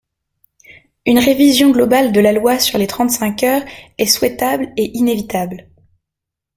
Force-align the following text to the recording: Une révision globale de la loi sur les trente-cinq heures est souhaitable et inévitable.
Une 1.05 1.19
révision 1.19 1.69
globale 1.69 2.11
de 2.11 2.19
la 2.19 2.31
loi 2.33 2.57
sur 2.57 2.79
les 2.79 2.87
trente-cinq 2.87 3.43
heures 3.43 3.61
est 3.99 4.07
souhaitable 4.07 4.73
et 4.75 4.97
inévitable. 4.97 5.69